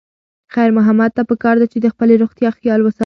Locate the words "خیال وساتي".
2.59-2.99